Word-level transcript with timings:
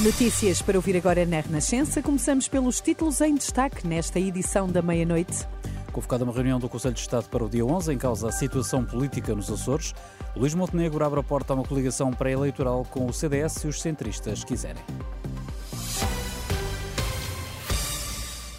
Notícias 0.00 0.60
para 0.60 0.76
ouvir 0.76 0.94
agora 0.94 1.24
na 1.24 1.40
Renascença. 1.40 2.02
Começamos 2.02 2.46
pelos 2.46 2.82
títulos 2.82 3.22
em 3.22 3.34
destaque 3.34 3.86
nesta 3.86 4.20
edição 4.20 4.68
da 4.68 4.82
meia-noite. 4.82 5.48
Convocada 5.90 6.22
uma 6.22 6.34
reunião 6.34 6.60
do 6.60 6.68
Conselho 6.68 6.92
de 6.92 7.00
Estado 7.00 7.30
para 7.30 7.42
o 7.42 7.48
dia 7.48 7.64
11, 7.64 7.94
em 7.94 7.96
causa 7.96 8.28
a 8.28 8.32
situação 8.32 8.84
política 8.84 9.34
nos 9.34 9.50
Açores, 9.50 9.94
Luís 10.36 10.54
Montenegro 10.54 11.02
abre 11.02 11.20
a 11.20 11.22
porta 11.22 11.54
a 11.54 11.56
uma 11.56 11.64
coligação 11.64 12.10
pré-eleitoral 12.10 12.84
com 12.90 13.06
o 13.06 13.12
CDS 13.12 13.54
se 13.54 13.68
os 13.68 13.80
centristas 13.80 14.44
quiserem. 14.44 14.82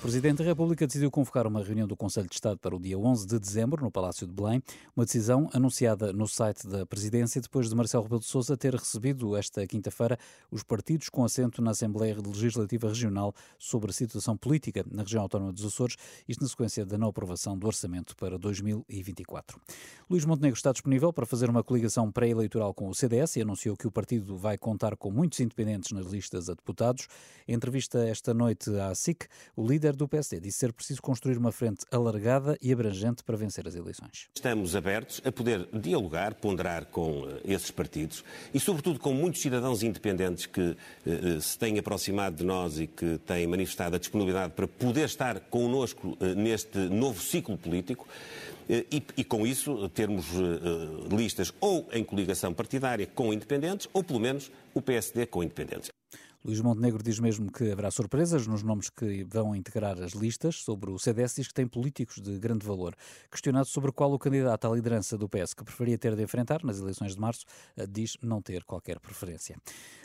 O 0.00 0.02
Presidente 0.10 0.38
da 0.38 0.44
República 0.44 0.86
decidiu 0.86 1.10
convocar 1.10 1.46
uma 1.46 1.62
reunião 1.62 1.86
do 1.86 1.94
Conselho 1.94 2.26
de 2.26 2.34
Estado 2.34 2.58
para 2.58 2.74
o 2.74 2.80
dia 2.80 2.98
11 2.98 3.26
de 3.26 3.38
dezembro, 3.38 3.84
no 3.84 3.90
Palácio 3.90 4.26
de 4.26 4.32
Belém, 4.32 4.62
uma 4.96 5.04
decisão 5.04 5.50
anunciada 5.52 6.10
no 6.10 6.26
site 6.26 6.66
da 6.66 6.86
Presidência 6.86 7.38
depois 7.38 7.68
de 7.68 7.74
Marcelo 7.74 8.04
Rebelo 8.04 8.22
de 8.22 8.26
Sousa 8.26 8.56
ter 8.56 8.74
recebido 8.74 9.36
esta 9.36 9.66
quinta-feira 9.66 10.18
os 10.50 10.62
partidos 10.62 11.10
com 11.10 11.22
assento 11.22 11.60
na 11.60 11.72
Assembleia 11.72 12.16
Legislativa 12.16 12.88
Regional 12.88 13.34
sobre 13.58 13.90
a 13.90 13.92
situação 13.92 14.38
política 14.38 14.82
na 14.90 15.02
região 15.02 15.20
autónoma 15.20 15.52
dos 15.52 15.66
Açores, 15.66 15.96
isto 16.26 16.40
na 16.40 16.48
sequência 16.48 16.86
da 16.86 16.96
não 16.96 17.08
aprovação 17.08 17.58
do 17.58 17.66
orçamento 17.66 18.16
para 18.16 18.38
2024. 18.38 19.60
Luís 20.08 20.24
Montenegro 20.24 20.56
está 20.56 20.72
disponível 20.72 21.12
para 21.12 21.26
fazer 21.26 21.50
uma 21.50 21.62
coligação 21.62 22.10
pré-eleitoral 22.10 22.72
com 22.72 22.88
o 22.88 22.94
CDS 22.94 23.36
e 23.36 23.42
anunciou 23.42 23.76
que 23.76 23.86
o 23.86 23.90
partido 23.90 24.34
vai 24.38 24.56
contar 24.56 24.96
com 24.96 25.10
muitos 25.10 25.40
independentes 25.40 25.92
nas 25.92 26.06
listas 26.06 26.48
a 26.48 26.54
deputados. 26.54 27.06
Em 27.46 27.52
entrevista 27.52 27.98
esta 28.08 28.32
noite 28.32 28.70
à 28.78 28.94
SIC, 28.94 29.26
o 29.54 29.66
líder 29.66 29.89
líder 29.90 29.96
do 29.96 30.08
PSD 30.08 30.40
disse 30.40 30.58
ser 30.58 30.72
preciso 30.72 31.02
construir 31.02 31.36
uma 31.36 31.52
frente 31.52 31.84
alargada 31.90 32.56
e 32.62 32.72
abrangente 32.72 33.22
para 33.22 33.36
vencer 33.36 33.66
as 33.66 33.74
eleições. 33.74 34.28
Estamos 34.34 34.76
abertos 34.76 35.20
a 35.24 35.32
poder 35.32 35.68
dialogar, 35.72 36.34
ponderar 36.34 36.86
com 36.86 37.22
uh, 37.22 37.40
esses 37.44 37.70
partidos 37.70 38.24
e, 38.54 38.60
sobretudo, 38.60 38.98
com 38.98 39.12
muitos 39.12 39.40
cidadãos 39.40 39.82
independentes 39.82 40.46
que 40.46 40.60
uh, 40.60 41.40
se 41.40 41.58
têm 41.58 41.78
aproximado 41.78 42.36
de 42.36 42.44
nós 42.44 42.78
e 42.78 42.86
que 42.86 43.18
têm 43.26 43.46
manifestado 43.46 43.96
a 43.96 43.98
disponibilidade 43.98 44.52
para 44.54 44.66
poder 44.66 45.06
estar 45.06 45.38
connosco 45.40 46.16
neste 46.36 46.78
novo 46.78 47.20
ciclo 47.20 47.56
político. 47.56 48.06
E, 48.68 49.02
e, 49.16 49.24
com 49.24 49.44
isso 49.44 49.88
termos 49.88 50.26
uh, 50.32 51.16
listas 51.16 51.52
ou 51.60 51.88
em 51.92 52.04
coligação 52.04 52.54
partidária 52.54 53.04
com 53.04 53.32
independentes 53.32 53.88
ou 53.92 54.04
pelo 54.04 54.20
menos 54.20 54.48
o 54.72 54.80
PSD 54.80 55.26
com 55.26 55.42
independentes. 55.42 55.89
Luís 56.42 56.58
Montenegro 56.62 57.02
diz 57.02 57.20
mesmo 57.20 57.52
que 57.52 57.70
haverá 57.70 57.90
surpresas 57.90 58.46
nos 58.46 58.62
nomes 58.62 58.88
que 58.88 59.24
vão 59.24 59.54
integrar 59.54 60.02
as 60.02 60.12
listas. 60.12 60.56
Sobre 60.56 60.90
o 60.90 60.98
CDS, 60.98 61.34
diz 61.34 61.48
que 61.48 61.52
tem 61.52 61.68
políticos 61.68 62.18
de 62.18 62.38
grande 62.38 62.66
valor. 62.66 62.96
Questionado 63.30 63.66
sobre 63.66 63.92
qual 63.92 64.10
o 64.10 64.18
candidato 64.18 64.66
à 64.66 64.74
liderança 64.74 65.18
do 65.18 65.28
PS 65.28 65.52
que 65.52 65.62
preferia 65.62 65.98
ter 65.98 66.16
de 66.16 66.22
enfrentar 66.22 66.64
nas 66.64 66.78
eleições 66.78 67.14
de 67.14 67.20
março, 67.20 67.44
eh, 67.76 67.86
diz 67.86 68.16
não 68.22 68.40
ter 68.40 68.64
qualquer 68.64 68.98
preferência. 69.00 69.58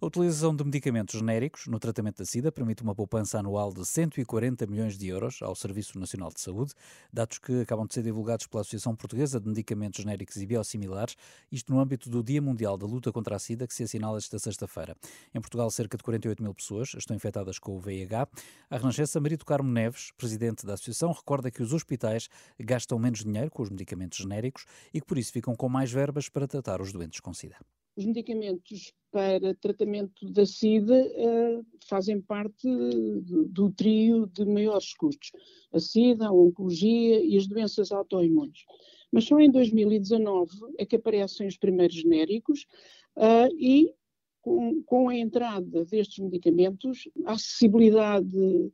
A 0.00 0.06
utilização 0.06 0.54
de 0.54 0.62
medicamentos 0.62 1.18
genéricos 1.18 1.66
no 1.66 1.80
tratamento 1.80 2.18
da 2.18 2.24
SIDA 2.24 2.52
permite 2.52 2.84
uma 2.84 2.94
poupança 2.94 3.40
anual 3.40 3.72
de 3.72 3.84
140 3.84 4.68
milhões 4.68 4.96
de 4.96 5.08
euros 5.08 5.42
ao 5.42 5.56
Serviço 5.56 5.98
Nacional 5.98 6.30
de 6.32 6.40
Saúde, 6.40 6.74
dados 7.12 7.38
que 7.38 7.62
acabam 7.62 7.88
de 7.88 7.94
ser 7.94 8.04
divulgados 8.04 8.46
pela 8.46 8.60
Associação 8.60 8.94
Portuguesa 8.94 9.40
de 9.40 9.48
Medicamentos 9.48 10.00
Genéricos 10.00 10.36
e 10.36 10.46
Biosimilares, 10.46 11.16
isto 11.50 11.72
no 11.72 11.80
âmbito 11.80 12.08
do 12.08 12.22
Dia 12.22 12.40
Mundial 12.40 12.78
da 12.78 12.86
Luta 12.86 13.10
contra 13.10 13.34
a 13.34 13.38
SIDA, 13.40 13.66
que 13.66 13.74
se 13.74 13.82
assinala 13.82 14.16
esta 14.16 14.38
sexta-feira. 14.38 14.96
Em 15.34 15.40
Portugal, 15.40 15.68
cerca 15.72 15.96
de 15.96 16.04
40 16.04 16.19
48 16.20 16.42
mil 16.42 16.54
pessoas 16.54 16.94
estão 16.94 17.16
infectadas 17.16 17.58
com 17.58 17.76
o 17.76 17.80
VIH. 17.80 18.28
A 18.68 18.76
Renascença, 18.76 19.20
Marito 19.20 19.44
Carmo 19.44 19.70
Neves, 19.70 20.12
presidente 20.16 20.66
da 20.66 20.74
associação, 20.74 21.12
recorda 21.12 21.50
que 21.50 21.62
os 21.62 21.72
hospitais 21.72 22.28
gastam 22.58 22.98
menos 22.98 23.24
dinheiro 23.24 23.50
com 23.50 23.62
os 23.62 23.70
medicamentos 23.70 24.18
genéricos 24.18 24.66
e 24.92 25.00
que 25.00 25.06
por 25.06 25.18
isso 25.18 25.32
ficam 25.32 25.56
com 25.56 25.68
mais 25.68 25.90
verbas 25.90 26.28
para 26.28 26.46
tratar 26.46 26.80
os 26.80 26.92
doentes 26.92 27.20
com 27.20 27.32
SIDA. 27.32 27.56
Os 27.96 28.04
medicamentos 28.04 28.92
para 29.10 29.54
tratamento 29.54 30.30
da 30.30 30.46
SIDA 30.46 30.94
uh, 30.94 31.66
fazem 31.88 32.20
parte 32.20 32.68
do, 32.68 33.48
do, 33.48 33.70
trio 33.72 34.26
de 34.26 34.44
maiores 34.44 34.94
custos. 34.94 35.32
A 35.72 35.80
SIDA, 35.80 36.28
a 36.28 36.32
oncologia 36.32 37.24
e 37.24 37.36
as 37.36 37.46
doenças 37.46 37.90
autoimunes. 37.90 38.64
Mas 39.10 39.24
só 39.24 39.40
em 39.40 39.50
2019 39.50 40.52
é 40.78 40.86
que 40.86 40.96
aparecem 40.96 41.48
os 41.48 41.56
primeiros 41.56 41.96
genéricos 41.96 42.66
uh, 43.16 43.52
e 43.58 43.92
com, 44.42 44.82
com 44.82 45.08
a 45.08 45.16
entrada 45.16 45.84
destes 45.84 46.18
medicamentos, 46.18 47.08
a 47.24 47.32
acessibilidade 47.32 48.72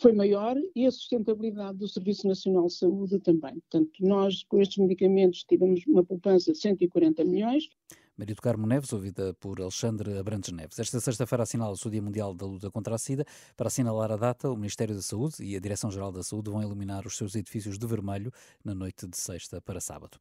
foi 0.00 0.12
maior 0.12 0.56
e 0.74 0.86
a 0.86 0.90
sustentabilidade 0.90 1.78
do 1.78 1.88
Serviço 1.88 2.26
Nacional 2.26 2.66
de 2.66 2.74
Saúde 2.74 3.20
também. 3.20 3.54
Portanto, 3.60 3.92
nós 4.00 4.42
com 4.44 4.60
estes 4.60 4.78
medicamentos 4.78 5.44
tivemos 5.44 5.86
uma 5.86 6.04
poupança 6.04 6.52
de 6.52 6.58
140 6.58 7.24
milhões. 7.24 7.68
Maria 8.16 8.32
do 8.32 8.40
Carmo 8.40 8.64
Neves, 8.64 8.92
ouvida 8.92 9.34
por 9.34 9.60
Alexandre 9.60 10.16
Abrantes 10.16 10.52
Neves. 10.52 10.78
Esta 10.78 11.00
sexta-feira 11.00 11.42
assinala-se 11.42 11.84
o 11.84 11.90
Dia 11.90 12.00
Mundial 12.00 12.32
da 12.32 12.46
Luta 12.46 12.70
contra 12.70 12.94
a 12.94 12.98
SIDA. 12.98 13.26
Para 13.56 13.66
assinalar 13.66 14.12
a 14.12 14.16
data, 14.16 14.48
o 14.48 14.56
Ministério 14.56 14.94
da 14.94 15.02
Saúde 15.02 15.42
e 15.42 15.56
a 15.56 15.58
Direção-Geral 15.58 16.12
da 16.12 16.22
Saúde 16.22 16.48
vão 16.48 16.62
iluminar 16.62 17.04
os 17.08 17.16
seus 17.16 17.34
edifícios 17.34 17.76
de 17.76 17.84
vermelho 17.88 18.30
na 18.64 18.72
noite 18.72 19.08
de 19.08 19.16
sexta 19.16 19.60
para 19.60 19.80
sábado. 19.80 20.16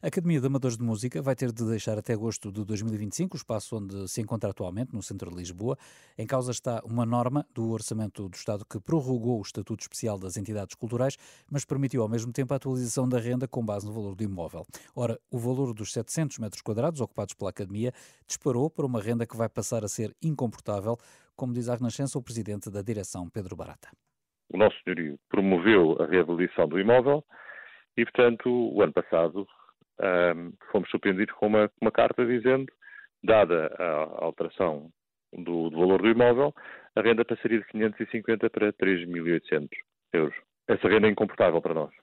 A 0.00 0.06
Academia 0.06 0.40
de 0.40 0.46
Amadores 0.46 0.76
de 0.76 0.84
Música 0.84 1.20
vai 1.20 1.34
ter 1.34 1.50
de 1.50 1.64
deixar 1.64 1.98
até 1.98 2.12
agosto 2.12 2.52
de 2.52 2.64
2025 2.64 3.34
o 3.34 3.38
espaço 3.38 3.76
onde 3.76 4.08
se 4.08 4.20
encontra 4.20 4.50
atualmente, 4.50 4.92
no 4.92 5.02
centro 5.02 5.30
de 5.30 5.36
Lisboa. 5.36 5.76
Em 6.16 6.26
causa 6.26 6.52
está 6.52 6.80
uma 6.84 7.04
norma 7.04 7.44
do 7.52 7.70
Orçamento 7.70 8.28
do 8.28 8.34
Estado 8.36 8.64
que 8.64 8.78
prorrogou 8.78 9.38
o 9.38 9.42
Estatuto 9.42 9.82
Especial 9.82 10.16
das 10.16 10.36
Entidades 10.36 10.76
Culturais, 10.76 11.16
mas 11.50 11.64
permitiu 11.64 12.02
ao 12.02 12.08
mesmo 12.08 12.32
tempo 12.32 12.52
a 12.52 12.56
atualização 12.56 13.08
da 13.08 13.18
renda 13.18 13.48
com 13.48 13.64
base 13.64 13.84
no 13.84 13.92
valor 13.92 14.14
do 14.14 14.22
imóvel. 14.22 14.64
Ora, 14.94 15.20
o 15.30 15.38
valor 15.38 15.74
dos 15.74 15.92
700 15.92 16.38
metros 16.38 16.62
quadrados 16.62 17.00
ocupados 17.00 17.31
pela 17.36 17.50
Academia 17.50 17.92
disparou 18.26 18.70
para 18.70 18.86
uma 18.86 19.00
renda 19.00 19.26
que 19.26 19.36
vai 19.36 19.48
passar 19.48 19.84
a 19.84 19.88
ser 19.88 20.14
incomportável, 20.22 20.96
como 21.36 21.52
diz 21.52 21.68
a 21.68 21.74
Renascença 21.74 22.18
o 22.18 22.22
presidente 22.22 22.70
da 22.70 22.82
direção, 22.82 23.28
Pedro 23.28 23.56
Barata. 23.56 23.88
O 24.52 24.58
nosso 24.58 24.76
senhorio 24.82 25.18
promoveu 25.28 25.96
a 26.00 26.06
reavaliação 26.06 26.68
do 26.68 26.78
imóvel 26.78 27.24
e, 27.96 28.04
portanto, 28.04 28.48
o 28.48 28.82
ano 28.82 28.92
passado 28.92 29.46
um, 30.00 30.52
fomos 30.70 30.90
surpreendidos 30.90 31.34
com 31.36 31.46
uma, 31.46 31.70
uma, 31.80 31.90
carta 31.90 32.24
dizendo, 32.26 32.66
dada 33.22 33.74
a 33.78 34.24
alteração 34.24 34.90
do, 35.32 35.70
do 35.70 35.78
valor 35.78 36.02
do 36.02 36.08
imóvel, 36.08 36.54
a 36.96 37.00
renda 37.00 37.24
passaria 37.24 37.60
de 37.60 37.66
550 37.68 38.50
para 38.50 38.72
3.800 38.72 39.68
euros. 40.12 40.34
Essa 40.68 40.88
renda 40.88 41.08
é 41.08 41.10
incomportável 41.10 41.60
para 41.60 41.74
nós. 41.74 42.01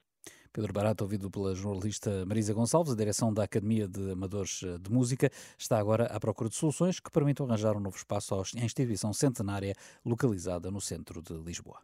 Pedro 0.51 0.73
Barato, 0.73 1.03
ouvido 1.03 1.29
pela 1.29 1.53
jornalista 1.53 2.25
Marisa 2.25 2.53
Gonçalves, 2.53 2.93
a 2.93 2.95
direção 2.95 3.31
da 3.31 3.43
Academia 3.43 3.87
de 3.87 4.11
Amadores 4.11 4.61
eh, 4.63 4.77
de 4.79 4.91
Música, 4.91 5.31
está 5.57 5.77
agora 5.77 6.05
à 6.05 6.19
procura 6.19 6.49
de 6.49 6.55
soluções 6.55 6.99
que 6.99 7.11
permitam 7.11 7.45
arranjar 7.45 7.77
um 7.77 7.79
novo 7.79 7.95
espaço 7.95 8.33
à 8.33 8.41
instituição 8.63 9.13
centenária 9.13 9.75
localizada 10.03 10.71
no 10.71 10.81
centro 10.81 11.21
de 11.21 11.33
Lisboa. 11.33 11.79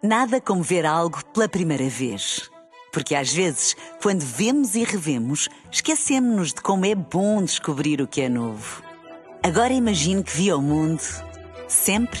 Nada 0.00 0.40
como 0.40 0.62
ver 0.62 0.86
algo 0.86 1.24
pela 1.34 1.48
primeira 1.48 1.88
vez. 1.88 2.48
Porque 2.92 3.14
às 3.14 3.32
vezes, 3.32 3.74
quando 4.00 4.20
vemos 4.20 4.74
e 4.74 4.84
revemos, 4.84 5.48
esquecemos-nos 5.70 6.54
de 6.54 6.62
como 6.62 6.86
é 6.86 6.94
bom 6.94 7.42
descobrir 7.42 8.00
o 8.00 8.06
que 8.06 8.22
é 8.22 8.28
novo. 8.28 8.82
Agora 9.42 9.72
imagine 9.72 10.22
que 10.22 10.36
viu 10.36 10.58
o 10.58 10.62
mundo 10.62 11.02
sempre 11.68 12.20